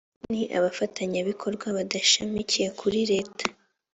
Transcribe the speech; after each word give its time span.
ni 0.31 0.41
abafatanyabikorwa 0.57 1.65
badashamikiye 1.77 2.67
kuri 2.79 2.99
leta 3.11 3.45